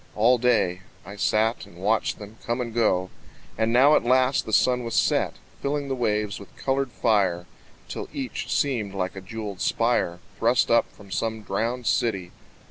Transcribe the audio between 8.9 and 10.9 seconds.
like a jewelled spire Thrust